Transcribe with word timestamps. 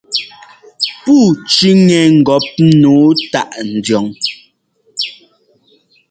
Pûu 1.01 1.21
cʉ́ŋɛ 1.53 1.99
ŋgɔp 2.17 2.45
nǔu 2.79 3.01
táʼ 3.31 3.49
ndiɔn. 3.73 4.07